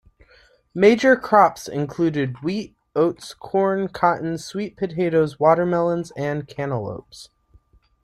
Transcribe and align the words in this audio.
Major 0.73 1.15
crops 1.15 1.67
included 1.67 2.39
wheat, 2.41 2.75
oats, 2.95 3.35
corn, 3.35 3.87
cotton, 3.87 4.39
sweet 4.39 4.75
potatoes, 4.75 5.39
watermelons, 5.39 6.09
and 6.17 6.47
cantaloupes. 6.47 7.29